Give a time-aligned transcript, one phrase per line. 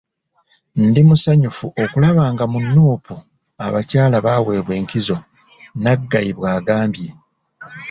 [0.85, 3.15] "Ndi musanyufu okulaba nga mu Nuupu
[3.65, 5.17] abakyala baweebwa enkizo,"
[5.83, 7.09] Naggayi bw'agambye.